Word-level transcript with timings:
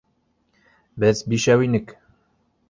Беҙ 1.03 1.21
бишәү 1.35 1.67
инек. 1.69 1.95